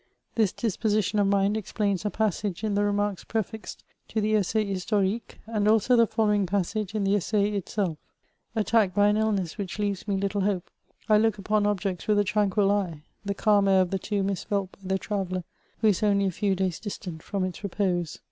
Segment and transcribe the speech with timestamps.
[0.33, 4.65] 1 ms disposition of mind explains a passage in the remarks prefixed to the Essai
[4.65, 7.99] JERstorique^ and also the following passage in the Essai itself:
[8.57, 10.71] —^^ Attacked by an illness which leaves me little hope,
[11.07, 14.43] I look upon objects with a tranquil eye; the calm air of the tomb is
[14.43, 15.43] felt by the traveller
[15.81, 18.17] who is only a few days distant fit>m its repose.''